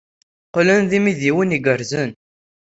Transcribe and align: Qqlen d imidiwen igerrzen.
Qqlen 0.47 0.81
d 0.89 0.91
imidiwen 0.97 1.55
igerrzen. 1.57 2.11